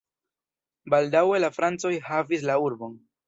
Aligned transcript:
Baldaŭe 0.93 1.41
la 1.45 1.51
francoj 1.59 1.93
havis 2.09 2.49
la 2.51 2.57
urbon. 2.71 2.97